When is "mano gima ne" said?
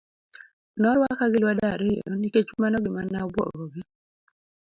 2.61-3.17